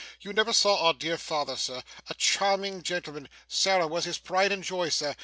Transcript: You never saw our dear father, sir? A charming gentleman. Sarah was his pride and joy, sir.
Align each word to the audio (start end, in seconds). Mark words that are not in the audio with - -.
You 0.19 0.33
never 0.33 0.51
saw 0.51 0.87
our 0.87 0.95
dear 0.95 1.15
father, 1.15 1.55
sir? 1.55 1.83
A 2.09 2.15
charming 2.15 2.81
gentleman. 2.81 3.29
Sarah 3.47 3.85
was 3.85 4.05
his 4.05 4.17
pride 4.17 4.51
and 4.51 4.63
joy, 4.63 4.89
sir. 4.89 5.15